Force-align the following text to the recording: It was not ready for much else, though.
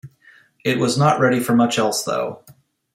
It 0.65 0.79
was 0.79 0.97
not 0.97 1.19
ready 1.19 1.39
for 1.39 1.53
much 1.55 1.77
else, 1.77 2.01
though. 2.05 2.43